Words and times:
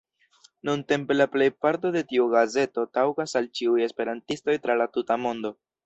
Nuntempe 0.69 1.17
la 1.17 1.27
plejparto 1.33 1.93
de 1.97 2.03
tiu 2.13 2.27
gazeto 2.33 2.87
taŭgas 2.99 3.39
al 3.43 3.53
ĉiuj 3.61 3.87
esperantistoj 3.91 4.61
tra 4.65 4.81
la 4.83 4.93
tuta 4.99 5.25
mondo. 5.29 5.59